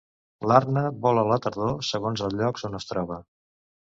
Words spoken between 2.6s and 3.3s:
on es troba.